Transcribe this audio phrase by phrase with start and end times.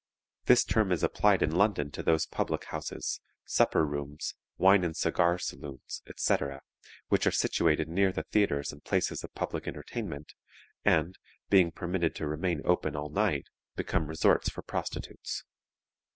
[0.45, 5.37] This term is applied in London to those public houses, supper rooms, wine and cigar
[5.37, 6.63] saloons, etc.,
[7.09, 10.33] which are situated near the theatres and places of public entertainment,
[10.83, 11.19] and,
[11.51, 13.45] being permitted to remain open all night,
[13.75, 15.43] become resorts for prostitutes.